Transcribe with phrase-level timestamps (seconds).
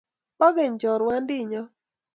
[0.37, 1.63] Po keny chorwandinnyo